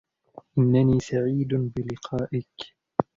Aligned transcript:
إنني 0.57 0.99
سعيد 0.99 1.53
بلقائك. 1.53 2.75